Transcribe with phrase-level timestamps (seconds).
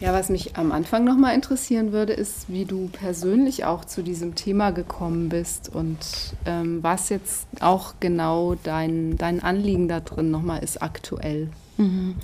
[0.00, 4.36] Ja, was mich am Anfang nochmal interessieren würde, ist, wie du persönlich auch zu diesem
[4.36, 5.98] Thema gekommen bist und
[6.46, 11.48] ähm, was jetzt auch genau dein, dein Anliegen da drin nochmal ist aktuell.
[11.78, 12.14] Mhm.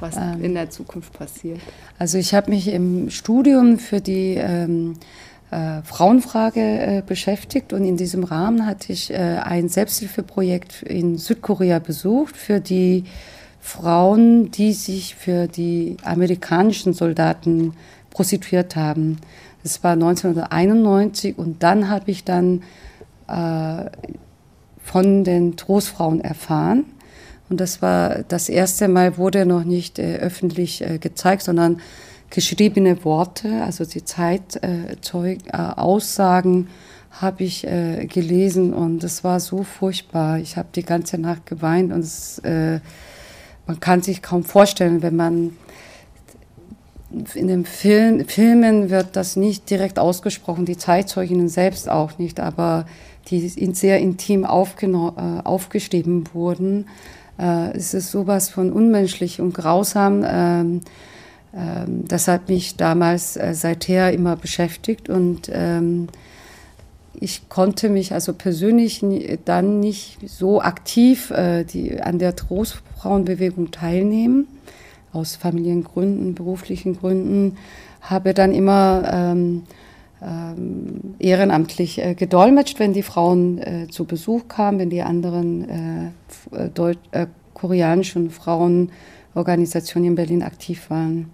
[0.00, 1.60] Was ähm, in der Zukunft passiert.
[1.98, 4.98] Also ich habe mich im Studium für die ähm,
[5.50, 11.78] äh, Frauenfrage äh, beschäftigt und in diesem Rahmen hatte ich äh, ein Selbsthilfeprojekt in Südkorea
[11.78, 13.04] besucht für die
[13.62, 17.74] Frauen, die sich für die amerikanischen Soldaten
[18.10, 19.18] prostituiert haben.
[19.62, 22.64] Das war 1991 und dann habe ich dann
[23.28, 23.84] äh,
[24.82, 26.86] von den Trostfrauen erfahren.
[27.48, 31.80] Und das war das erste Mal, wurde noch nicht äh, öffentlich äh, gezeigt, sondern
[32.30, 36.68] geschriebene Worte, also die Zeitaussagen äh,
[37.20, 40.38] habe ich äh, gelesen und es war so furchtbar.
[40.38, 42.80] Ich habe die ganze Nacht geweint und es äh,
[43.72, 45.56] man kann sich kaum vorstellen, wenn man
[47.34, 52.84] in den Film, Filmen wird das nicht direkt ausgesprochen, die Zeitzeuginnen selbst auch nicht, aber
[53.28, 56.86] die sehr intim äh, aufgeschrieben wurden.
[57.38, 60.22] Äh, es ist sowas von unmenschlich und grausam.
[60.26, 60.80] Ähm,
[61.56, 66.08] ähm, das hat mich damals äh, seither immer beschäftigt und ähm,
[67.14, 69.04] ich konnte mich also persönlich
[69.44, 74.48] dann nicht so aktiv äh, die, an der Trostfrauenbewegung teilnehmen,
[75.12, 77.58] aus Familiengründen, beruflichen Gründen,
[78.00, 79.62] habe dann immer ähm,
[80.22, 86.12] ähm, ehrenamtlich äh, gedolmetscht, wenn die Frauen äh, zu Besuch kamen, wenn die anderen
[86.52, 91.30] äh, Deut äh, koreanischen Frauenorganisationen in Berlin aktiv waren.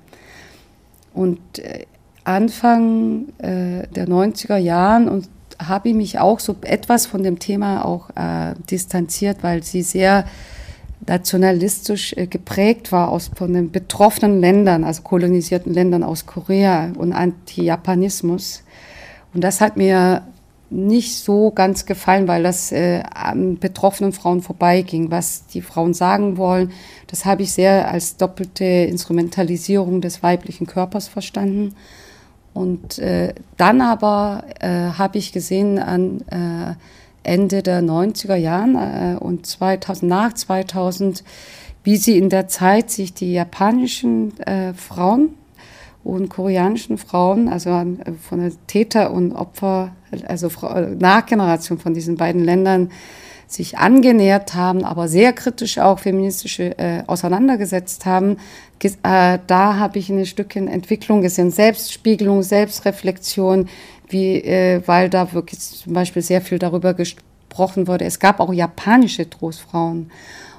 [1.14, 1.86] Und äh,
[2.24, 8.10] Anfang der 90er Jahren und habe ich mich auch so etwas von dem Thema auch
[8.10, 10.24] äh, distanziert, weil sie sehr
[11.06, 17.12] nationalistisch äh, geprägt war aus von den betroffenen Ländern, also kolonisierten Ländern aus Korea und
[17.12, 18.62] Anti-Japanismus.
[19.34, 20.22] Und das hat mir
[20.70, 25.10] nicht so ganz gefallen, weil das äh, an betroffenen Frauen vorbeiging.
[25.10, 26.72] Was die Frauen sagen wollen,
[27.06, 31.74] das habe ich sehr als doppelte Instrumentalisierung des weiblichen Körpers verstanden.
[32.54, 36.74] Und äh, dann aber äh, habe ich gesehen an äh,
[37.22, 41.24] Ende der 90er Jahren äh, und 2000, nach 2000,
[41.84, 45.30] wie sie in der Zeit sich die japanischen äh, Frauen
[46.04, 47.70] und koreanischen Frauen, also
[48.22, 49.92] von der Täter und Opfer,
[50.26, 50.48] also
[50.98, 52.90] Nachgeneration von diesen beiden Ländern,
[53.48, 58.36] sich angenähert haben, aber sehr kritisch auch feministische äh, auseinandergesetzt haben,
[58.82, 63.68] äh, da habe ich ein Stückchen Entwicklung gesehen, Selbstspiegelung, Selbstreflexion,
[64.08, 68.04] wie, äh, weil da wirklich zum Beispiel sehr viel darüber gesprochen wurde.
[68.04, 70.10] Es gab auch japanische Trostfrauen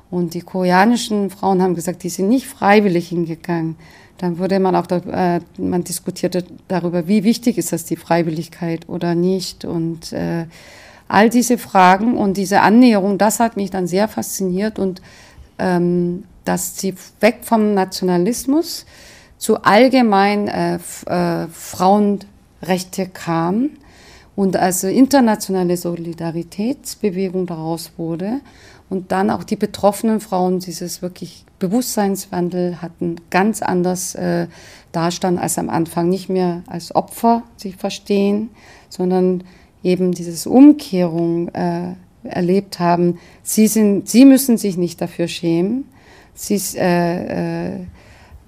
[0.09, 3.75] und die koreanischen Frauen haben gesagt, die sind nicht freiwillig hingegangen.
[4.17, 4.97] Dann wurde man auch, da,
[5.37, 10.45] äh, man diskutierte darüber, wie wichtig ist das die Freiwilligkeit oder nicht und äh,
[11.09, 15.01] all diese Fragen und diese Annäherung, das hat mich dann sehr fasziniert und
[15.57, 18.85] ähm, dass sie weg vom Nationalismus
[19.37, 23.71] zu allgemein äh, äh, Frauenrechte kam
[24.35, 28.39] und also internationale Solidaritätsbewegung daraus wurde
[28.89, 34.47] und dann auch die betroffenen Frauen dieses wirklich Bewusstseinswandel hatten ganz anders äh,
[34.91, 38.49] dastanden als am Anfang nicht mehr als Opfer sich verstehen,
[38.89, 39.43] sondern
[39.83, 45.85] eben dieses Umkehrung äh, erlebt haben, sie, sind, sie müssen sich nicht dafür schämen,
[46.33, 47.79] sie, äh, äh,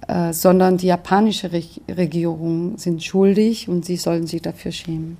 [0.08, 5.16] äh, sondern die japanische Re Regierung sind schuldig und sie sollen sich dafür schämen.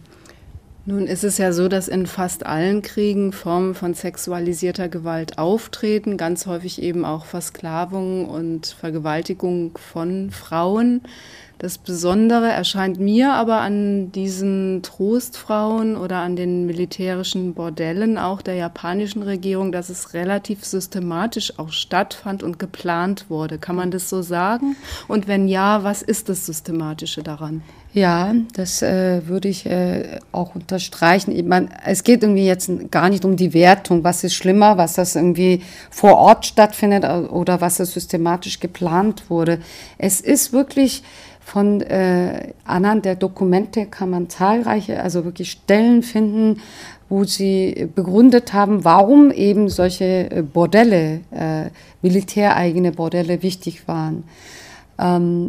[0.84, 6.16] Nun ist es ja so, dass in fast allen Kriegen Formen von sexualisierter Gewalt auftreten,
[6.16, 11.02] ganz häufig eben auch Versklavung und Vergewaltigung von Frauen.
[11.62, 18.56] Das Besondere erscheint mir aber an diesen Trostfrauen oder an den militärischen Bordellen auch der
[18.56, 23.58] japanischen Regierung, dass es relativ systematisch auch stattfand und geplant wurde.
[23.58, 24.74] Kann man das so sagen?
[25.06, 27.62] Und wenn ja, was ist das Systematische daran?
[27.94, 31.30] Ja, das äh, würde ich äh, auch unterstreichen.
[31.30, 34.94] Ich mein, es geht irgendwie jetzt gar nicht um die Wertung, was ist schlimmer, was
[34.94, 35.60] das irgendwie
[35.90, 39.60] vor Ort stattfindet oder was das systematisch geplant wurde.
[39.98, 41.02] Es ist wirklich
[41.44, 46.60] von äh, anhand der Dokumente kann man zahlreiche, also wirklich Stellen finden,
[47.08, 54.24] wo sie begründet haben, warum eben solche äh, Bordelle, äh, militäreigene Bordelle wichtig waren.
[54.98, 55.48] Ähm,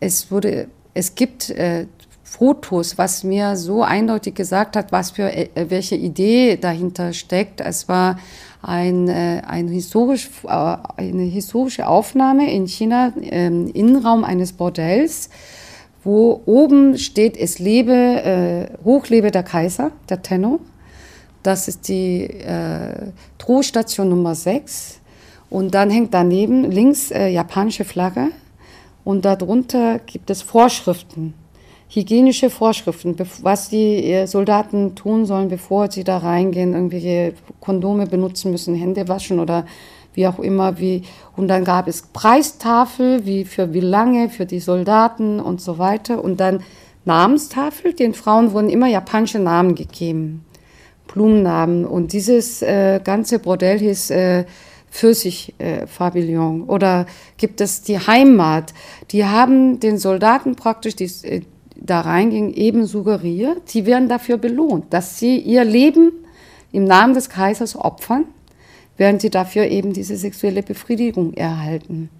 [0.00, 1.86] es wurde, es gibt äh,
[2.22, 7.60] Fotos, was mir so eindeutig gesagt hat, was für äh, welche Idee dahinter steckt.
[7.60, 8.18] Es war
[8.64, 15.30] ein, äh, ein historisch, äh, eine historische Aufnahme in China im Innenraum eines Bordells,
[16.02, 20.60] wo oben steht, es lebe, äh, hochlebe der Kaiser, der Tenno.
[21.42, 25.00] Das ist die äh, Drohstation Nummer 6.
[25.50, 28.28] Und dann hängt daneben links äh, japanische Flagge
[29.04, 31.34] und darunter gibt es Vorschriften,
[31.94, 38.50] hygienische Vorschriften, was die äh, Soldaten tun sollen, bevor sie da reingehen, irgendwelche Kondome benutzen
[38.50, 39.64] müssen, Hände waschen oder
[40.14, 40.78] wie auch immer.
[40.78, 41.02] Wie.
[41.36, 46.22] Und dann gab es Preistafel, wie für wie lange, für die Soldaten und so weiter.
[46.22, 46.62] Und dann
[47.04, 50.44] Namenstafel, den Frauen wurden immer japanische Namen gegeben,
[51.06, 51.84] Blumennamen.
[51.84, 54.44] Und dieses äh, ganze Bordell hieß äh,
[54.90, 57.06] Pfirsich-Pavillon äh, oder
[57.36, 58.72] gibt es die Heimat.
[59.10, 61.42] Die haben den Soldaten praktisch, die äh,
[61.76, 66.12] da reingingen, eben suggeriert, sie werden dafür belohnt, dass sie ihr Leben
[66.72, 68.26] im Namen des Kaisers opfern,
[68.96, 72.10] während sie dafür eben diese sexuelle Befriedigung erhalten.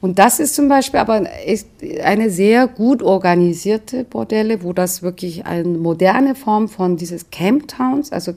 [0.00, 1.24] Und das ist zum Beispiel aber
[2.04, 8.12] eine sehr gut organisierte Bordelle, wo das wirklich eine moderne Form von dieses Camp Towns,
[8.12, 8.32] also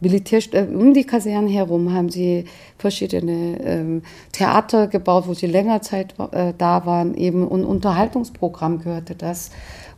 [0.00, 2.44] Militär, äh, um die Kasernen herum haben sie
[2.78, 4.02] verschiedene ähm,
[4.32, 9.50] Theater gebaut, wo sie länger Zeit äh, da waren, eben und Unterhaltungsprogramm gehörte das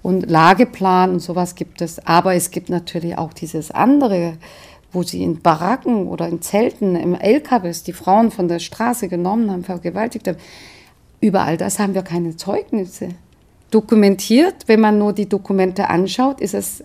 [0.03, 2.07] und Lageplan und sowas gibt es.
[2.07, 4.35] Aber es gibt natürlich auch dieses andere,
[4.93, 9.51] wo sie in Baracken oder in Zelten, im LKWs die Frauen von der Straße genommen
[9.51, 10.39] haben, vergewaltigt haben.
[11.21, 13.09] Überall das haben wir keine Zeugnisse.
[13.71, 16.85] Dokumentiert, wenn man nur die Dokumente anschaut, ist es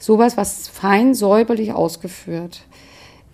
[0.00, 2.62] sowas, was fein säuberlich ausgeführt.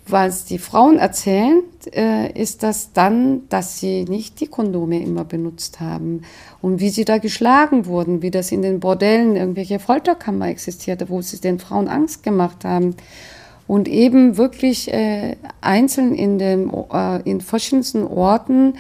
[0.09, 5.81] Was die Frauen erzählen, äh, ist das dann, dass sie nicht die Kondome immer benutzt
[5.81, 6.23] haben
[6.63, 11.23] und wie sie da geschlagen wurden, wie das in den Bordellen irgendwelche Folterkammer existierte, wo
[11.23, 12.95] sie den Frauen Angst gemacht haben
[13.67, 18.75] und eben wirklich äh, einzeln in, dem, äh, in verschiedensten Orten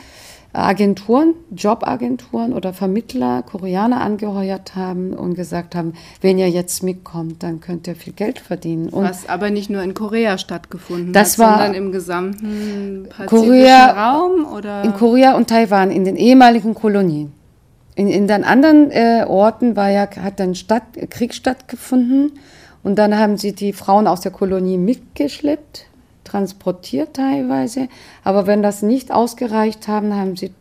[0.57, 5.93] Agenturen, Jobagenturen oder Vermittler Koreaner angeheuert haben und gesagt haben,
[6.23, 8.89] wenn ihr jetzt mitkommt, dann könnt ihr viel Geld verdienen.
[8.89, 14.13] Und Was aber nicht nur in Korea stattgefunden das hat, war sondern im gesamten Korea,
[14.13, 17.33] Raum oder in Korea und Taiwan, in den ehemaligen Kolonien.
[17.95, 22.33] In, in den anderen äh, Orten war ja, hat dann Stadt, Krieg stattgefunden
[22.83, 25.87] und dann haben sie die Frauen aus der Kolonie mitgeschleppt
[26.27, 27.89] transportiert teilweise.
[28.25, 30.53] Aber wenn das nicht ausgereicht haben, haben sie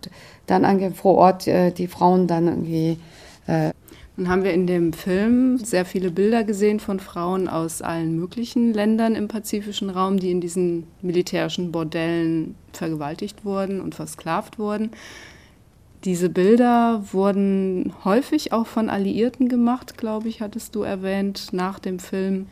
[0.47, 2.97] dann vor Ort äh, die Frauen dann irgendwie.
[3.47, 3.71] Äh
[4.17, 8.73] dann haben wir in dem Film sehr viele Bilder gesehen von Frauen aus allen möglichen
[8.73, 14.91] Ländern im pazifischen Raum, die in diesen militärischen Bordellen vergewaltigt wurden und versklavt wurden.
[16.05, 21.97] Diese Bilder wurden häufig auch von Alliierten gemacht, glaube ich, hattest du erwähnt, nach dem
[21.97, 22.45] Film.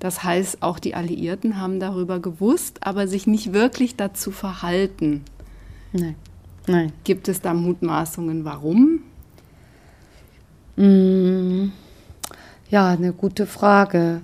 [0.00, 5.22] Das heißt, auch die Alliierten haben darüber gewusst, aber sich nicht wirklich dazu verhalten.
[5.92, 6.16] Nein.
[6.66, 6.92] Nein.
[7.04, 9.04] Gibt es da Mutmaßungen, warum?
[10.74, 11.70] Mm,
[12.68, 14.22] ja, eine gute Frage.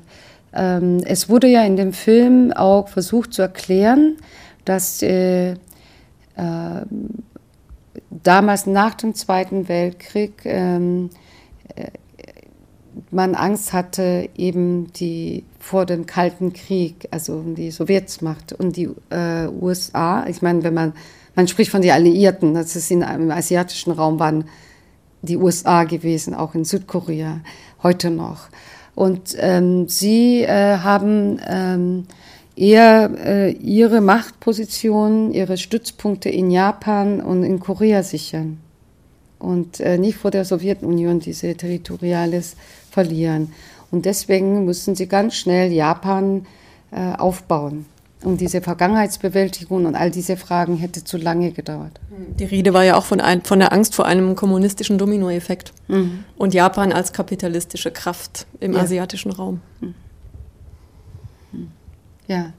[0.53, 4.17] Ähm, es wurde ja in dem Film auch versucht zu erklären,
[4.65, 5.57] dass äh, äh,
[8.11, 11.11] damals nach dem Zweiten Weltkrieg ähm,
[11.75, 11.89] äh,
[13.11, 19.49] man Angst hatte, eben die vor dem Kalten Krieg, also die Sowjetsmacht und die äh,
[19.49, 20.27] USA.
[20.29, 20.93] Ich meine, wenn man
[21.35, 24.45] man spricht von den Alliierten, das ist in, im asiatischen Raum waren
[25.23, 27.41] die USA gewesen, auch in Südkorea
[27.83, 28.49] heute noch.
[28.95, 32.07] Und ähm, sie äh, haben ähm,
[32.57, 38.59] eher äh, ihre Machtposition, ihre Stützpunkte in Japan und in Korea sichern
[39.39, 42.57] und äh, nicht vor der Sowjetunion diese Territoriales
[42.91, 43.53] verlieren.
[43.91, 46.47] Und deswegen mussten sie ganz schnell Japan
[46.91, 47.87] äh, aufbauen.
[48.23, 52.01] Und diese Vergangenheitsbewältigung und all diese Fragen hätte zu lange gedauert.
[52.39, 56.25] Die Rede war ja auch von, ein, von der Angst vor einem kommunistischen Dominoeffekt mhm.
[56.37, 58.81] und Japan als kapitalistische Kraft im ja.
[58.81, 59.61] asiatischen Raum.
[59.81, 59.95] Mhm.
[62.27, 62.53] Ja.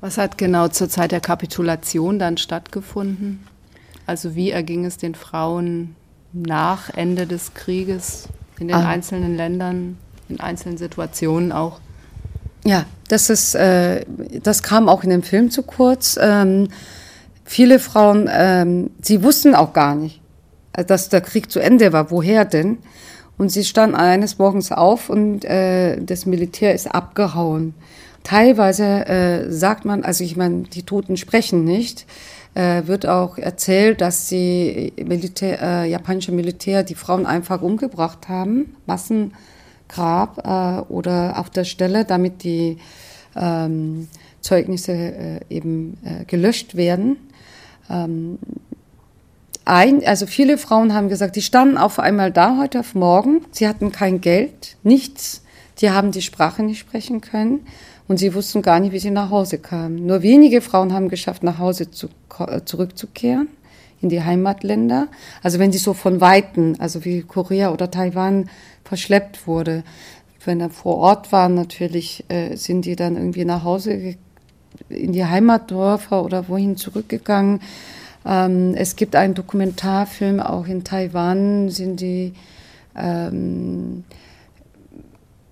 [0.00, 3.46] Was hat genau zur Zeit der Kapitulation dann stattgefunden?
[4.06, 5.94] Also wie erging es den Frauen
[6.32, 8.88] nach Ende des Krieges in den ah.
[8.88, 9.98] einzelnen Ländern,
[10.28, 11.80] in einzelnen Situationen auch?
[12.64, 14.04] Ja, das ist, äh,
[14.42, 16.18] das kam auch in dem Film zu kurz.
[16.20, 16.68] Ähm,
[17.44, 20.20] viele Frauen, ähm, sie wussten auch gar nicht,
[20.72, 22.10] dass der Krieg zu Ende war.
[22.10, 22.78] Woher denn?
[23.38, 27.74] Und sie standen eines Morgens auf und äh, das Militär ist abgehauen.
[28.22, 32.06] Teilweise äh, sagt man, also ich meine, die Toten sprechen nicht,
[32.54, 38.76] äh, wird auch erzählt, dass die Militär, äh, japanische Militär die Frauen einfach umgebracht haben,
[38.86, 42.78] Massengrab äh, oder auf der Stelle, damit die
[43.36, 44.08] ähm,
[44.40, 47.16] Zeugnisse äh, eben äh, gelöscht werden.
[47.88, 48.38] Ähm,
[49.64, 53.68] ein, also viele Frauen haben gesagt, die standen auf einmal da heute auf morgen, sie
[53.68, 55.42] hatten kein Geld, nichts,
[55.80, 57.60] die haben die Sprache nicht sprechen können
[58.10, 60.04] und sie wussten gar nicht, wie sie nach Hause kamen.
[60.04, 62.08] Nur wenige Frauen haben geschafft, nach Hause zu,
[62.40, 63.46] äh, zurückzukehren
[64.00, 65.06] in die Heimatländer.
[65.44, 68.50] Also wenn sie so von Weiten, also wie Korea oder Taiwan,
[68.82, 69.84] verschleppt wurde.
[70.44, 74.16] Wenn er vor Ort waren, natürlich äh, sind die dann irgendwie nach Hause
[74.88, 77.60] in die Heimatdörfer oder wohin zurückgegangen.
[78.26, 82.32] Ähm, es gibt einen Dokumentarfilm, auch in Taiwan sind die,
[82.96, 84.02] ähm,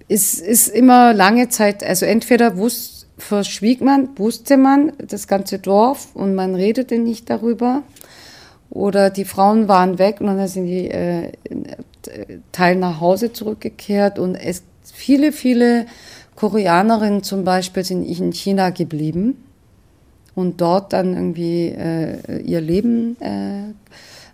[0.08, 6.14] ist, ist immer lange Zeit, also entweder wusste, verschwieg man, wusste man das ganze Dorf
[6.14, 7.82] und man redete nicht darüber.
[8.70, 11.32] Oder die Frauen waren weg und dann sind die äh,
[12.52, 14.62] Teil nach Hause zurückgekehrt und es
[14.92, 15.86] viele, viele
[16.36, 19.42] Koreanerinnen zum Beispiel sind in China geblieben
[20.34, 23.72] und dort dann irgendwie äh, ihr Leben äh,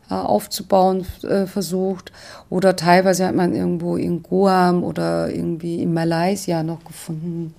[0.08, 2.12] aufzubauen äh, versucht.
[2.50, 7.54] Oder teilweise hat man irgendwo in Guam oder irgendwie in Malaysia noch gefunden.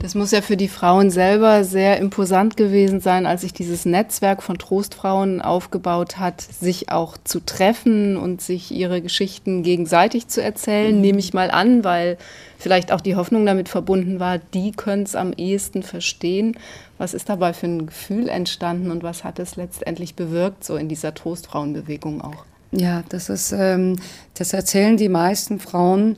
[0.00, 4.42] Das muss ja für die Frauen selber sehr imposant gewesen sein, als sich dieses Netzwerk
[4.42, 10.96] von Trostfrauen aufgebaut hat, sich auch zu treffen und sich ihre Geschichten gegenseitig zu erzählen,
[10.96, 11.00] mhm.
[11.00, 12.18] nehme ich mal an, weil
[12.58, 16.56] vielleicht auch die Hoffnung damit verbunden war, die können es am ehesten verstehen.
[16.98, 20.88] Was ist dabei für ein Gefühl entstanden und was hat es letztendlich bewirkt, so in
[20.88, 22.44] dieser Trostfrauenbewegung auch?
[22.72, 23.96] Ja, das ist, ähm,
[24.34, 26.16] das erzählen die meisten Frauen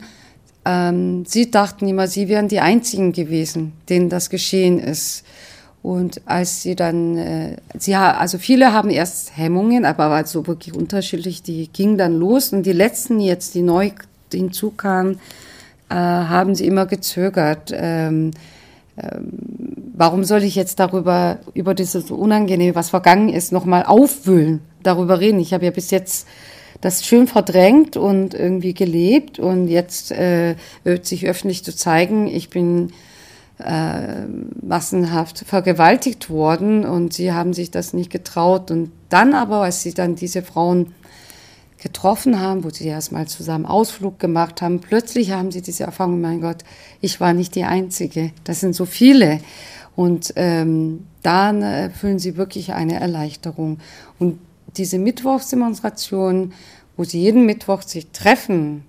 [0.65, 5.23] ähm, sie dachten immer, sie wären die Einzigen gewesen, denen das geschehen ist.
[5.81, 10.73] Und als sie dann, äh, sie also viele haben erst Hemmungen, aber war so wirklich
[10.73, 12.53] unterschiedlich, die gingen dann los.
[12.53, 13.91] Und die letzten jetzt, die neu
[14.31, 15.19] hinzukamen,
[15.89, 17.71] äh, haben sie immer gezögert.
[17.73, 18.31] Ähm,
[18.97, 19.33] ähm,
[19.93, 25.39] warum soll ich jetzt darüber, über dieses Unangenehme, was vergangen ist, nochmal aufwühlen, darüber reden?
[25.39, 26.27] Ich habe ja bis jetzt
[26.83, 30.55] das schön verdrängt und irgendwie gelebt und jetzt äh,
[31.01, 32.91] sich öffentlich zu zeigen, ich bin
[33.57, 34.25] äh,
[34.61, 38.69] massenhaft vergewaltigt worden und sie haben sich das nicht getraut.
[38.69, 40.93] Und dann aber, als sie dann diese Frauen
[41.77, 46.41] getroffen haben, wo sie erstmal zusammen Ausflug gemacht haben, plötzlich haben sie diese Erfahrung, mein
[46.41, 46.65] Gott,
[46.99, 49.39] ich war nicht die Einzige, das sind so viele.
[49.95, 53.77] Und ähm, dann äh, fühlen sie wirklich eine Erleichterung.
[54.19, 54.39] Und
[54.77, 56.53] diese Mittwochsdemonstration,
[56.97, 58.83] wo sie jeden Mittwoch sich treffen,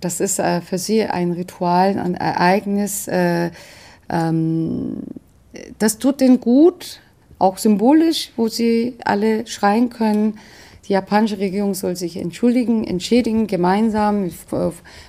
[0.00, 3.08] das ist äh, für sie ein Ritual, ein Ereignis.
[3.08, 3.50] Äh,
[4.10, 4.98] ähm,
[5.78, 7.00] das tut ihnen gut,
[7.38, 10.38] auch symbolisch, wo sie alle schreien können.
[10.86, 14.34] Die japanische Regierung soll sich entschuldigen, entschädigen, gemeinsam mit,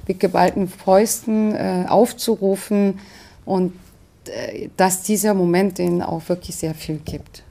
[0.07, 2.99] mit geballten Fäusten äh, aufzurufen
[3.43, 3.73] und
[4.27, 7.43] äh, dass dieser Moment ihnen auch wirklich sehr viel gibt.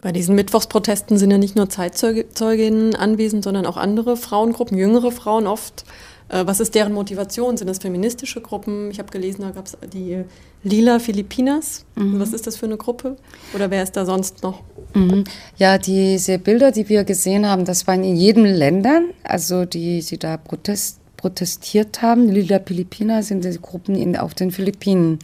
[0.00, 5.46] Bei diesen Mittwochsprotesten sind ja nicht nur Zeitzeuginnen anwesend, sondern auch andere Frauengruppen, jüngere Frauen
[5.46, 5.84] oft.
[6.28, 7.56] Äh, was ist deren Motivation?
[7.56, 8.90] Sind das feministische Gruppen?
[8.90, 10.24] Ich habe gelesen, da gab es die
[10.62, 11.84] Lila Filipinas.
[11.96, 12.20] Mhm.
[12.20, 13.16] Was ist das für eine Gruppe?
[13.54, 14.62] Oder wer ist da sonst noch?
[14.94, 15.24] Mhm.
[15.56, 20.18] Ja, diese Bilder, die wir gesehen haben, das waren in jedem Ländern, also die, die
[20.18, 22.28] da Protest protestiert haben.
[22.28, 25.18] Lila Philippiner sind die Gruppen in, auf den Philippinen.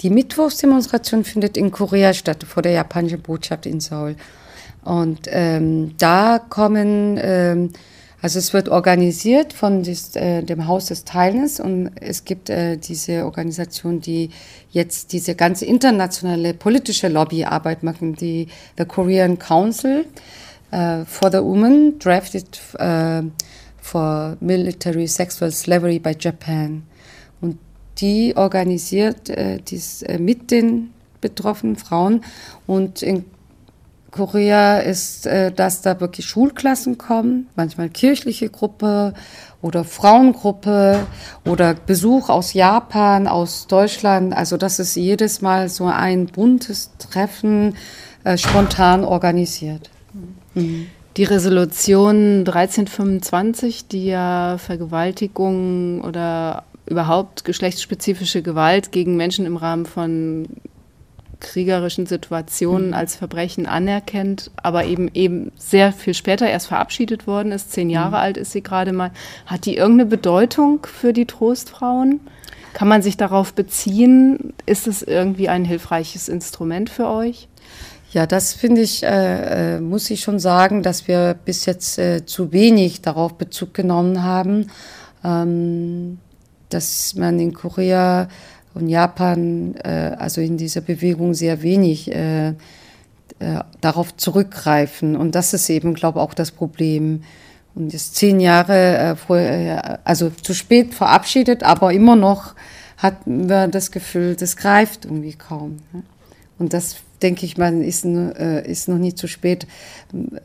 [0.00, 4.16] Die Mittwochsdemonstration findet in Korea statt, vor der japanischen Botschaft in Seoul.
[4.82, 7.70] Und ähm, da kommen, ähm,
[8.22, 12.78] also es wird organisiert von des, äh, dem Haus des Teilens und es gibt äh,
[12.78, 14.30] diese Organisation, die
[14.70, 20.06] jetzt diese ganze internationale politische Lobbyarbeit machen, die the Korean Council
[20.72, 23.22] uh, for the Women drafted uh,
[23.78, 26.84] for Military Sexual Slavery by Japan.
[27.98, 32.24] Die organisiert äh, dies äh, mit den betroffenen Frauen.
[32.66, 33.24] Und in
[34.10, 39.14] Korea ist, äh, dass da wirklich Schulklassen kommen, manchmal kirchliche Gruppe
[39.62, 41.06] oder Frauengruppe
[41.46, 44.34] oder Besuch aus Japan, aus Deutschland.
[44.34, 47.76] Also das ist jedes Mal so ein buntes Treffen,
[48.24, 49.90] äh, spontan organisiert.
[50.54, 50.86] Mhm.
[51.16, 60.48] Die Resolution 1325, die ja Vergewaltigung oder überhaupt geschlechtsspezifische Gewalt gegen Menschen im Rahmen von
[61.40, 62.94] kriegerischen Situationen mhm.
[62.94, 67.72] als Verbrechen anerkennt, aber eben eben sehr viel später erst verabschiedet worden ist.
[67.72, 68.14] Zehn Jahre mhm.
[68.14, 69.10] alt ist sie gerade mal.
[69.46, 72.20] Hat die irgendeine Bedeutung für die Trostfrauen?
[72.72, 74.52] Kann man sich darauf beziehen?
[74.66, 77.48] Ist es irgendwie ein hilfreiches Instrument für euch?
[78.12, 82.26] Ja, das finde ich, äh, äh, muss ich schon sagen, dass wir bis jetzt äh,
[82.26, 84.66] zu wenig darauf Bezug genommen haben,
[85.24, 86.18] ähm,
[86.70, 88.28] dass man in Korea
[88.74, 92.54] und Japan, äh, also in dieser Bewegung sehr wenig äh,
[93.40, 95.16] äh, darauf zurückgreifen.
[95.16, 97.22] Und das ist eben, glaube ich, auch das Problem.
[97.74, 102.54] Und ist zehn Jahre, äh, vor, äh, also zu spät verabschiedet, aber immer noch
[102.98, 105.76] hat man das Gefühl, das greift irgendwie kaum.
[105.92, 106.02] Ne?
[106.58, 109.66] Und das denke ich mal, ist, ist noch nicht zu spät,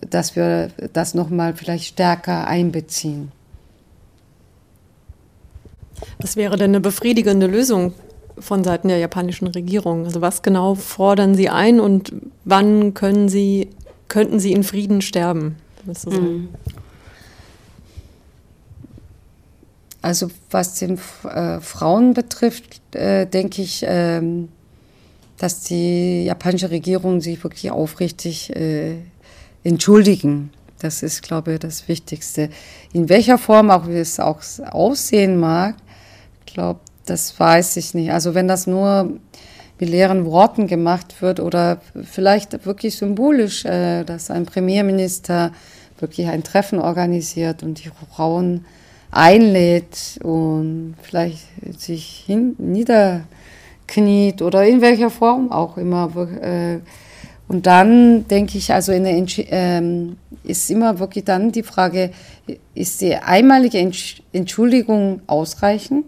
[0.09, 3.31] dass wir das nochmal vielleicht stärker einbeziehen.
[6.19, 7.93] Was wäre denn eine befriedigende Lösung
[8.37, 10.05] von Seiten der japanischen Regierung?
[10.05, 13.69] Also was genau fordern Sie ein und wann können Sie,
[14.07, 15.57] könnten Sie in Frieden sterben?
[16.05, 16.49] Mhm.
[20.01, 24.49] Also was den äh, Frauen betrifft, äh, denke ich, ähm,
[25.37, 28.97] dass die japanische Regierung sich wirklich aufrichtig äh,
[29.63, 30.51] entschuldigen.
[30.79, 32.49] Das ist, glaube ich, das Wichtigste.
[32.93, 35.75] In welcher Form auch wie es auch aussehen mag,
[36.55, 38.11] glaube, das weiß ich nicht.
[38.11, 39.11] Also wenn das nur
[39.79, 45.51] mit leeren Worten gemacht wird oder vielleicht wirklich symbolisch, äh, dass ein Premierminister
[45.99, 48.65] wirklich ein Treffen organisiert und die Frauen
[49.11, 51.45] einlädt und vielleicht
[51.77, 53.21] sich hin, nieder
[53.87, 56.09] kniet oder in welcher Form auch immer.
[56.41, 56.79] Äh,
[57.47, 62.11] und dann denke ich, also ähm, ist immer wirklich dann die Frage,
[62.73, 63.77] ist die einmalige
[64.33, 66.05] Entschuldigung ausreichend?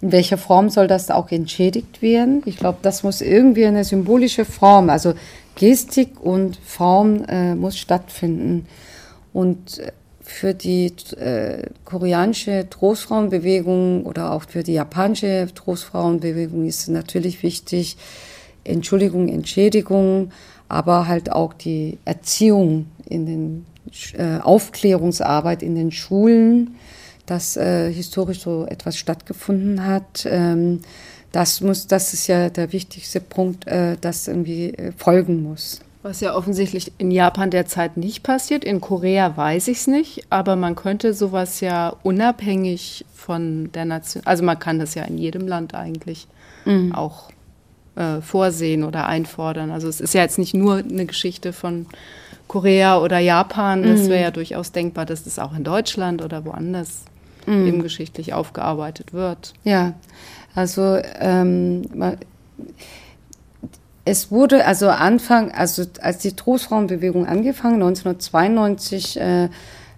[0.00, 2.42] In welcher Form soll das auch entschädigt werden?
[2.44, 5.14] Ich glaube, das muss irgendwie eine symbolische Form, also
[5.56, 8.66] Gestik und Form äh, muss stattfinden.
[9.32, 9.90] Und äh,
[10.20, 17.96] für die äh, koreanische Trostfrauenbewegung oder auch für die japanische Trostfrauenbewegung ist natürlich wichtig,
[18.62, 20.30] Entschuldigung, Entschädigung,
[20.68, 23.66] aber halt auch die Erziehung in den
[24.12, 26.76] äh, Aufklärungsarbeit in den Schulen,
[27.30, 30.26] dass äh, historisch so etwas stattgefunden hat.
[30.28, 30.80] Ähm,
[31.32, 35.80] das muss, das ist ja der wichtigste Punkt, äh, das irgendwie äh, folgen muss.
[36.02, 38.64] Was ja offensichtlich in Japan derzeit nicht passiert.
[38.64, 44.22] In Korea weiß ich es nicht, aber man könnte sowas ja unabhängig von der Nation,
[44.24, 46.26] also man kann das ja in jedem Land eigentlich
[46.64, 46.94] mhm.
[46.94, 47.30] auch
[47.96, 49.70] äh, vorsehen oder einfordern.
[49.70, 51.86] Also es ist ja jetzt nicht nur eine Geschichte von
[52.46, 54.08] Korea oder Japan, es mhm.
[54.08, 57.02] wäre ja durchaus denkbar, dass das auch in Deutschland oder woanders
[57.48, 57.66] mhm.
[57.66, 59.54] eben geschichtlich aufgearbeitet wird.
[59.64, 59.94] Ja,
[60.54, 61.82] also ähm,
[64.04, 69.48] es wurde also Anfang, also als die Trostfrauenbewegung angefangen, 1992, äh,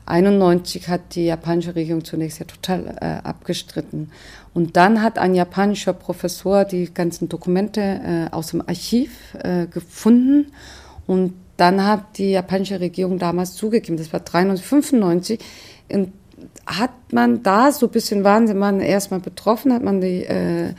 [0.06, 4.10] 91 hat die japanische Regierung zunächst ja total äh, abgestritten.
[4.52, 10.52] Und dann hat ein japanischer Professor die ganzen Dokumente äh, aus dem Archiv äh, gefunden
[11.06, 15.40] und dann hat die japanische Regierung damals zugegeben, das war 93, 95,
[15.92, 16.12] und
[16.66, 20.74] hat man da so ein bisschen Wahnsinn, man erstmal betroffen, hat man die äh,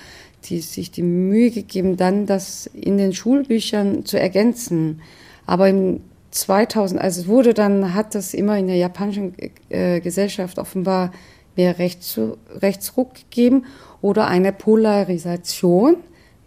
[0.45, 5.01] die sich die Mühe gegeben, dann das in den Schulbüchern zu ergänzen.
[5.45, 9.35] Aber im 2000, also es wurde dann, hat das immer in der japanischen
[9.69, 11.11] äh, Gesellschaft offenbar
[11.55, 12.19] mehr Rechts,
[12.61, 13.65] Rechtsruck gegeben
[14.01, 15.97] oder eine Polarisation,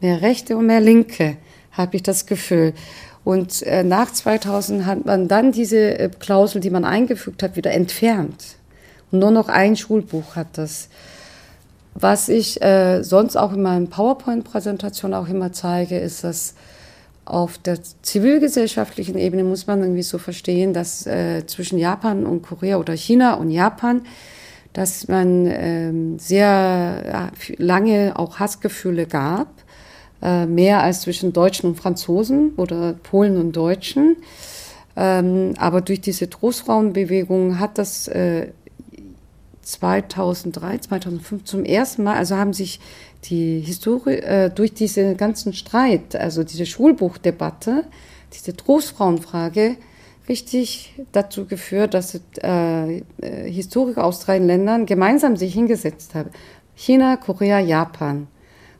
[0.00, 1.36] mehr Rechte und mehr Linke,
[1.72, 2.72] habe ich das Gefühl.
[3.22, 7.72] Und äh, nach 2000 hat man dann diese äh, Klausel, die man eingefügt hat, wieder
[7.72, 8.56] entfernt.
[9.14, 10.88] Nur noch ein Schulbuch hat das.
[11.94, 16.54] Was ich äh, sonst auch in meinen PowerPoint-Präsentationen auch immer zeige, ist, dass
[17.24, 22.78] auf der zivilgesellschaftlichen Ebene muss man irgendwie so verstehen, dass äh, zwischen Japan und Korea
[22.78, 24.02] oder China und Japan,
[24.72, 29.46] dass man ähm, sehr lange auch Hassgefühle gab,
[30.20, 34.16] äh, mehr als zwischen Deutschen und Franzosen oder Polen und Deutschen.
[34.96, 38.48] Ähm, aber durch diese Trostfrauenbewegung hat das äh,
[39.64, 42.80] 2003, 2005 zum ersten Mal, also haben sich
[43.24, 47.84] die Historie äh, durch diesen ganzen Streit, also diese Schulbuchdebatte,
[48.32, 49.76] diese Trostfrauenfrage,
[50.28, 56.30] richtig dazu geführt, dass äh, Historiker aus drei Ländern gemeinsam sich hingesetzt haben.
[56.74, 58.26] China, Korea, Japan.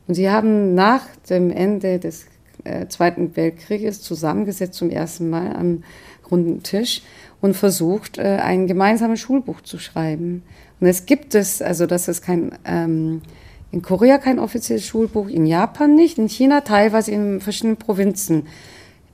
[0.07, 2.27] Und sie haben nach dem Ende des
[2.64, 5.85] äh, Zweiten Weltkrieges zusammengesetzt zum ersten Mal am
[6.31, 7.03] runden Tisch
[7.40, 10.42] und versucht, äh, ein gemeinsames Schulbuch zu schreiben.
[10.81, 13.23] Und es gibt es, also das ist kein, ähm,
[13.71, 18.47] in Korea kein offizielles Schulbuch, in Japan nicht, in China teilweise in verschiedenen Provinzen.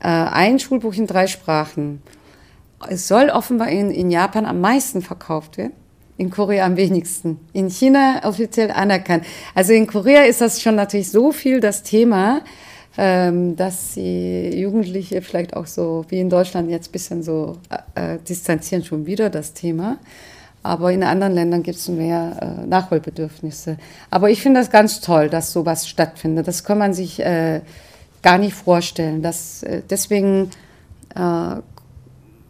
[0.00, 2.02] Äh, ein Schulbuch in drei Sprachen.
[2.88, 5.72] Es soll offenbar in, in Japan am meisten verkauft werden,
[6.16, 7.38] in Korea am wenigsten.
[7.52, 9.24] In China offiziell anerkannt.
[9.54, 12.42] Also in Korea ist das schon natürlich so viel das Thema,
[12.98, 17.58] ähm, dass die Jugendliche vielleicht auch so, wie in Deutschland jetzt ein bisschen so
[17.94, 19.98] äh, äh, distanzieren schon wieder das Thema.
[20.62, 23.78] Aber in anderen Ländern gibt es mehr äh, Nachholbedürfnisse.
[24.10, 26.46] Aber ich finde das ganz toll, dass sowas stattfindet.
[26.48, 27.62] Das kann man sich äh,
[28.22, 29.22] gar nicht vorstellen.
[29.22, 30.50] Das, äh, deswegen
[31.14, 31.56] äh,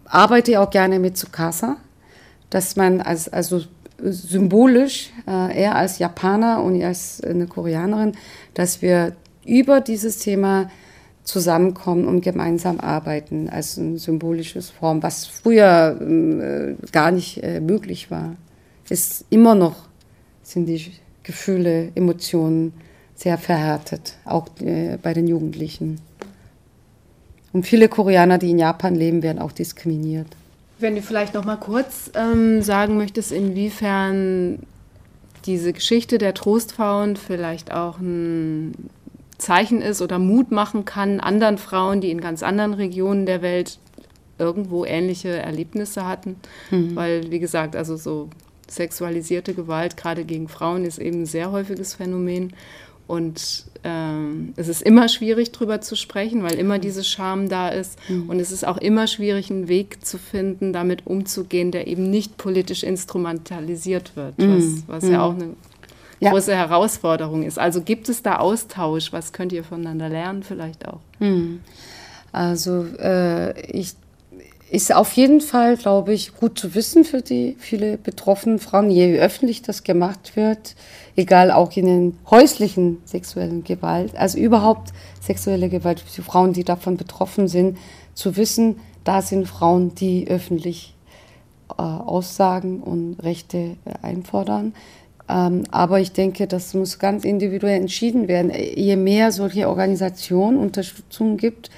[0.07, 1.77] arbeite ich auch gerne mit Tsukasa,
[2.51, 3.63] dass man als, also
[4.03, 8.13] symbolisch, äh, eher als Japaner und als eine Koreanerin,
[8.55, 9.13] dass wir
[9.45, 10.71] über dieses Thema
[11.25, 18.11] zusammenkommen und gemeinsam arbeiten als ein symbolisches Form, was früher äh, gar nicht äh, möglich
[18.11, 18.37] war.
[18.89, 19.77] Ist immer noch
[20.51, 22.73] sind die Gefühle, Emotionen
[23.15, 26.01] sehr verhärtet, auch äh, bei den Jugendlichen.
[27.53, 30.29] Und viele Koreaner, die in Japan leben, werden auch diskriminiert.
[30.79, 34.61] Wenn du vielleicht noch mal kurz ähm, sagen möchtest, inwiefern
[35.47, 38.73] diese Geschichte der Trostfrauen vielleicht auch ein
[39.41, 43.79] Zeichen ist oder Mut machen kann anderen Frauen, die in ganz anderen Regionen der Welt
[44.39, 46.37] irgendwo ähnliche Erlebnisse hatten.
[46.71, 46.97] Mhm.
[46.97, 48.31] Weil, wie gesagt, also so
[48.69, 52.53] sexualisierte Gewalt gerade gegen Frauen ist eben ein sehr häufiges Phänomen.
[53.07, 57.99] Und ähm, es ist immer schwierig, darüber zu sprechen, weil immer diese Scham da ist.
[58.09, 58.31] Mhm.
[58.31, 62.37] Und es ist auch immer schwierig, einen Weg zu finden, damit umzugehen, der eben nicht
[62.37, 64.57] politisch instrumentalisiert wird, mhm.
[64.57, 65.13] was, was mhm.
[65.13, 65.57] ja auch eine
[66.21, 66.31] ja.
[66.31, 67.59] große Herausforderung ist.
[67.59, 69.13] Also gibt es da Austausch?
[69.13, 71.01] Was könnt ihr voneinander lernen vielleicht auch?
[71.19, 71.61] Mhm.
[72.33, 73.95] Also äh, ich
[74.71, 79.19] ist auf jeden Fall, glaube ich, gut zu wissen für die viele betroffenen Frauen, je
[79.19, 80.77] öffentlich das gemacht wird,
[81.17, 86.97] egal auch in den häuslichen sexuellen Gewalt, also überhaupt sexuelle Gewalt für Frauen, die davon
[86.97, 87.79] betroffen sind,
[88.15, 90.95] zu wissen, da sind Frauen, die öffentlich
[91.77, 94.73] äh, aussagen und Rechte äh, einfordern.
[95.31, 98.51] Ähm, aber ich denke, das muss ganz individuell entschieden werden.
[98.51, 101.71] Je mehr solche Organisationen Unterstützung gibt,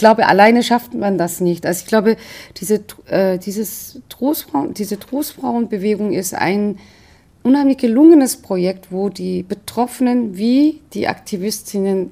[0.00, 1.66] glaube, alleine schafft man das nicht.
[1.66, 2.16] Also ich glaube,
[2.56, 6.78] diese, äh, dieses Trostfrauen, diese Trostfrauenbewegung ist ein
[7.42, 12.10] unheimlich gelungenes Projekt, wo die Betroffenen wie die Aktivistinnen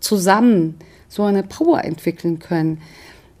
[0.00, 0.76] zusammen
[1.08, 2.80] so eine Power entwickeln können.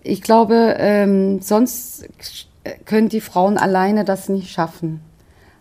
[0.02, 2.08] Ich glaube, ähm, sonst
[2.84, 5.00] können die Frauen alleine das nicht schaffen.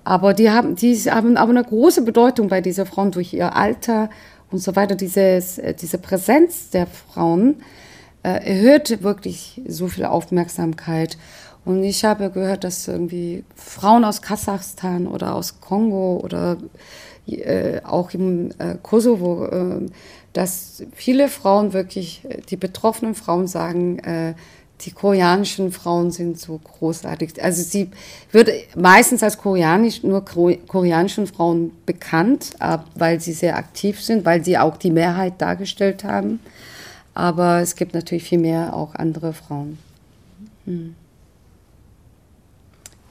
[0.07, 4.09] Aber die haben, die haben aber eine große Bedeutung bei dieser Frauen durch ihr Alter
[4.49, 4.95] und so weiter.
[4.95, 7.55] Dieses, äh, diese Präsenz der Frauen
[8.23, 11.17] äh, erhöht wirklich so viel Aufmerksamkeit.
[11.65, 16.55] Und ich habe gehört, dass irgendwie Frauen aus Kasachstan oder aus Kongo oder
[17.27, 19.87] äh, auch im äh, Kosovo, äh,
[20.31, 24.35] dass viele Frauen wirklich, die betroffenen Frauen sagen, äh,
[24.81, 27.43] die koreanischen Frauen sind so großartig.
[27.43, 27.89] Also sie
[28.31, 32.51] wird meistens als koreanisch, nur koreanischen Frauen bekannt,
[32.95, 36.39] weil sie sehr aktiv sind, weil sie auch die Mehrheit dargestellt haben.
[37.15, 39.79] Aber es gibt natürlich viel mehr auch andere Frauen.
[40.65, 40.95] Hm.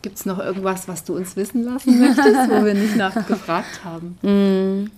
[0.03, 4.17] Gibt es noch irgendwas, was du uns wissen lassen möchtest, wo wir nicht nachgefragt haben?
[4.23, 4.91] Mm.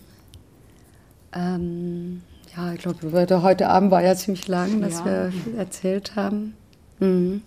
[1.32, 2.22] Ähm,
[2.58, 5.04] ja, ich glaube, heute Abend war ja ziemlich lang, dass ja.
[5.04, 6.54] wir viel erzählt haben.
[6.98, 7.42] Mhm.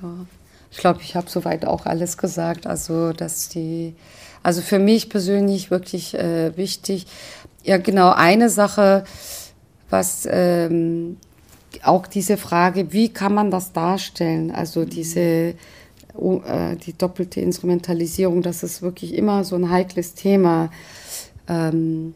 [0.00, 0.26] Ja,
[0.70, 2.66] ich glaube, ich habe soweit auch alles gesagt.
[2.66, 3.94] Also, dass die,
[4.42, 7.06] also für mich persönlich wirklich äh, wichtig.
[7.64, 9.04] Ja, genau, eine Sache,
[9.90, 11.18] was ähm,
[11.82, 14.50] auch diese Frage, wie kann man das darstellen?
[14.50, 15.54] Also diese
[16.14, 20.70] Oh, äh, die doppelte Instrumentalisierung, das ist wirklich immer so ein heikles Thema.
[21.48, 22.12] Ähm,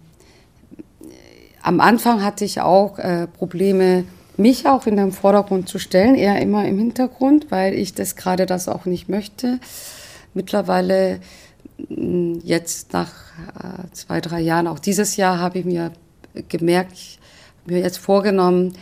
[1.66, 4.04] am Anfang hatte ich auch äh, Probleme,
[4.36, 8.46] mich auch in den Vordergrund zu stellen, eher immer im Hintergrund, weil ich das gerade
[8.46, 9.58] das auch nicht möchte.
[10.32, 11.18] Mittlerweile,
[11.88, 13.10] mm, jetzt nach
[13.58, 15.90] äh, zwei, drei Jahren, auch dieses Jahr habe ich mir
[16.48, 17.18] gemerkt,
[17.64, 18.74] mir jetzt vorgenommen,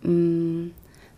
[0.00, 0.70] mh, mm,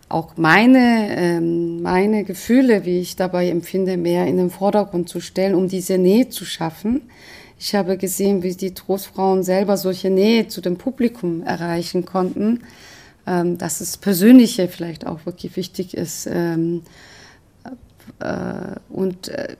[0.09, 5.55] auch meine, ähm, meine Gefühle, wie ich dabei empfinde, mehr in den Vordergrund zu stellen,
[5.55, 7.03] um diese Nähe zu schaffen.
[7.61, 12.61] Ich habe gesehen, wie die Trostfrauen selber solche Nähe zu dem Publikum erreichen konnten,
[13.27, 16.25] ähm, dass es Persönliche vielleicht auch wirklich wichtig ist.
[16.31, 16.83] Ähm,
[18.19, 19.57] äh, und äh,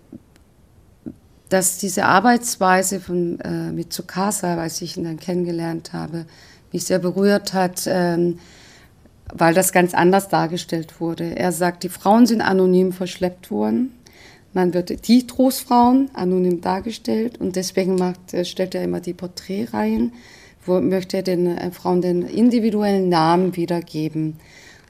[1.49, 6.25] dass diese Arbeitsweise von, äh, mit Tsukasa, als ich ihn dann kennengelernt habe,
[6.71, 8.39] mich sehr berührt hat, ähm,
[9.33, 11.35] weil das ganz anders dargestellt wurde.
[11.35, 13.91] Er sagt, die Frauen sind anonym verschleppt worden.
[14.53, 20.13] Man wird die Trostfrauen anonym dargestellt und deswegen macht, äh, stellt er immer die Porträtreihen,
[20.65, 24.37] wo möchte er den äh, Frauen den individuellen Namen wiedergeben.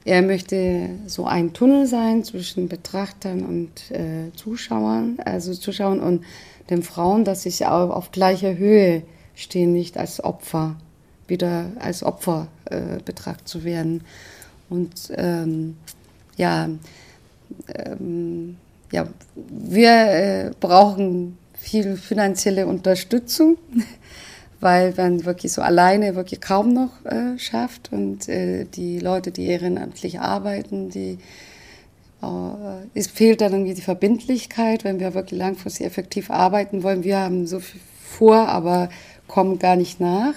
[0.04, 6.24] Er möchte so ein Tunnel sein zwischen Betrachtern und äh, Zuschauern, also Zuschauern und
[6.70, 9.02] den Frauen, dass sie auf, auf gleicher Höhe
[9.34, 10.76] stehen, nicht als Opfer
[11.30, 14.02] wieder als Opfer äh, betrachtet zu werden.
[14.68, 15.76] Und ähm,
[16.36, 16.68] ja,
[17.74, 18.56] ähm,
[18.90, 23.56] ja, wir äh, brauchen viel finanzielle Unterstützung,
[24.60, 27.92] weil man wirklich so alleine wirklich kaum noch äh, schafft.
[27.92, 31.18] Und äh, die Leute, die ehrenamtlich arbeiten, die
[32.22, 32.26] äh,
[32.94, 37.04] es fehlt dann irgendwie die Verbindlichkeit, wenn wir wirklich langfristig effektiv arbeiten wollen.
[37.04, 38.88] Wir haben so viel vor, aber
[39.28, 40.34] kommen gar nicht nach.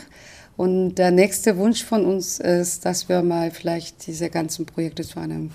[0.55, 5.19] Und der nächste Wunsch von uns ist, dass wir mal vielleicht diese ganzen Projekte zu
[5.19, 5.51] einem,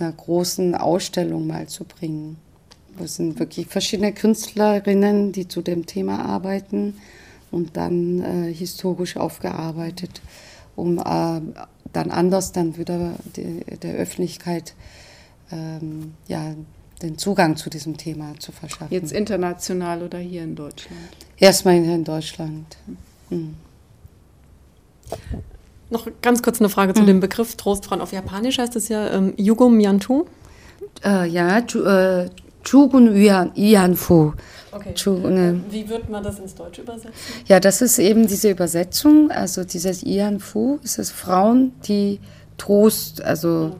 [0.00, 2.36] einer großen Ausstellung mal zu bringen.
[2.98, 6.98] Das sind wirklich verschiedene Künstlerinnen, die zu dem Thema arbeiten
[7.50, 10.20] und dann äh, historisch aufgearbeitet,
[10.76, 11.40] um äh,
[11.92, 14.74] dann anders dann wieder die, der Öffentlichkeit
[15.50, 16.54] ähm, ja,
[17.02, 18.92] den Zugang zu diesem Thema zu verschaffen.
[18.92, 21.00] Jetzt international oder hier in Deutschland?
[21.38, 22.76] Erstmal hier in Deutschland.
[23.30, 23.54] Hm.
[25.90, 27.06] Noch ganz kurz eine Frage zu hm.
[27.06, 28.00] dem Begriff Trostfrauen.
[28.00, 30.26] Auf Japanisch heißt es ja ähm, Yugum Yantu.
[31.04, 32.30] Äh, ja, ju, äh,
[32.62, 34.32] Chugun Yanfu.
[34.72, 34.94] Okay.
[35.30, 35.60] Ne.
[35.70, 37.10] Wie wird man das ins Deutsche übersetzen?
[37.46, 39.30] Ja, das ist eben diese Übersetzung.
[39.30, 42.20] Also dieses Yanfu ist es Frauen, die
[42.58, 43.76] Trost, also okay.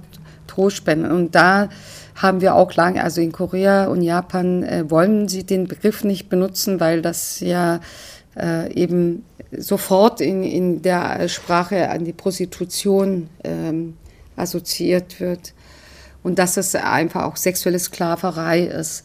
[0.47, 1.13] Trost spenden.
[1.13, 1.69] Und da
[2.17, 6.29] haben wir auch lange, also in Korea und Japan äh, wollen sie den Begriff nicht
[6.29, 7.81] benutzen, weil das ja
[8.37, 13.97] äh, eben sofort in, in der Sprache an die Prostitution ähm,
[14.37, 15.55] assoziiert wird
[16.23, 19.05] und dass es einfach auch sexuelle Sklaverei ist.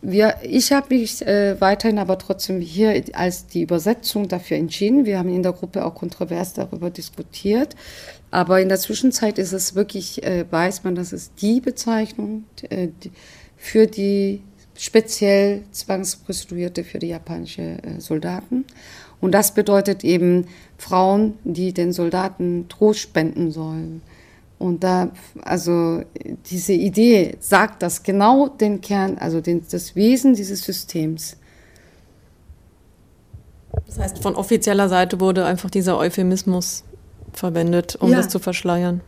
[0.00, 5.06] Wir, ich habe mich äh, weiterhin aber trotzdem hier als die Übersetzung dafür entschieden.
[5.06, 7.74] Wir haben in der Gruppe auch kontrovers darüber diskutiert.
[8.30, 12.88] Aber in der Zwischenzeit ist es wirklich, äh, weiß man, dass es die Bezeichnung äh,
[13.56, 14.42] für die
[14.76, 18.64] speziell Zwangsprostituierte für die japanische äh, Soldaten.
[19.20, 24.02] Und das bedeutet eben Frauen, die den Soldaten Trost spenden sollen.
[24.58, 25.10] Und da,
[25.42, 26.02] also
[26.50, 31.36] diese Idee sagt das genau den Kern, also den, das Wesen dieses Systems.
[33.86, 36.84] Das heißt, von offizieller Seite wurde einfach dieser Euphemismus
[37.32, 38.18] verwendet, um ja.
[38.18, 39.00] das zu verschleiern.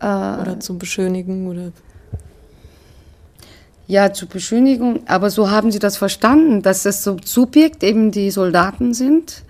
[0.00, 1.72] Äh, oder zu beschönigen oder.
[3.92, 8.30] Ja, zur Beschönigung, aber so haben sie das verstanden, dass das so Subjekt eben die
[8.30, 9.42] Soldaten sind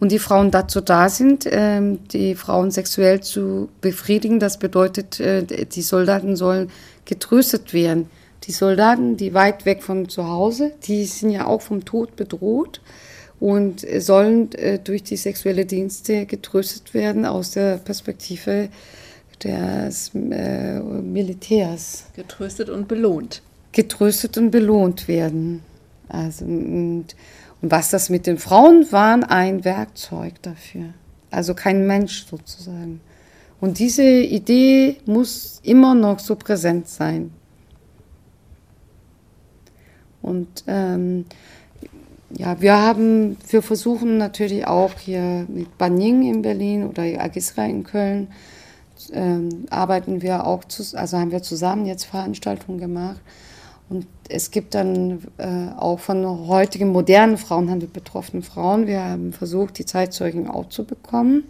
[0.00, 4.40] und die Frauen dazu da sind, ähm, die Frauen sexuell zu befriedigen.
[4.40, 6.68] Das bedeutet, äh, die Soldaten sollen
[7.04, 8.10] getröstet werden.
[8.42, 12.80] Die Soldaten, die weit weg von zu Hause, die sind ja auch vom Tod bedroht
[13.38, 18.68] und sollen äh, durch die sexuelle Dienste getröstet werden aus der Perspektive
[19.44, 22.06] des äh, Militärs.
[22.16, 23.42] Getröstet und belohnt.
[23.76, 25.62] Getröstet und belohnt werden.
[26.08, 27.14] Also, und
[27.62, 30.90] und was das mit den Frauen waren, ein Werkzeug dafür.
[31.30, 33.00] Also kein Mensch sozusagen.
[33.60, 37.32] Und diese Idee muss immer noch so präsent sein.
[40.20, 41.24] Und ähm,
[42.36, 47.84] ja, wir haben, wir versuchen natürlich auch hier mit Banying in Berlin oder Agisra in
[47.84, 48.28] Köln,
[49.12, 53.20] ähm, arbeiten wir auch, zu, also haben wir zusammen jetzt Veranstaltungen gemacht
[53.88, 58.86] und es gibt dann äh, auch von heutigen modernen Frauenhandel betroffenen Frauen.
[58.86, 61.44] Wir haben versucht, die Zeitzeugen auch zu bekommen,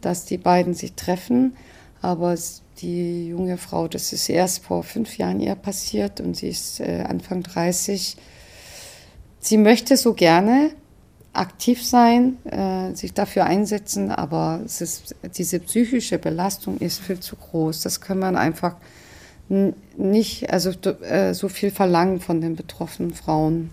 [0.00, 1.56] dass die beiden sich treffen.
[2.02, 2.36] Aber
[2.78, 7.04] die junge Frau, das ist erst vor fünf Jahren ihr passiert und sie ist äh,
[7.08, 8.16] Anfang 30.
[9.38, 10.70] Sie möchte so gerne
[11.32, 17.82] aktiv sein, äh, sich dafür einsetzen, aber ist, diese psychische Belastung ist viel zu groß.
[17.82, 18.76] Das kann man einfach
[19.48, 23.70] nicht also äh, so viel verlangen von den betroffenen Frauen.